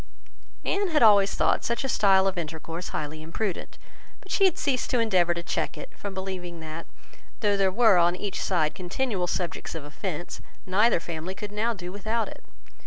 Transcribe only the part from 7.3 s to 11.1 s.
though there were on each side continual subjects of offence, neither